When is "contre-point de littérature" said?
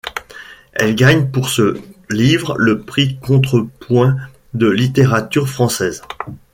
3.19-5.47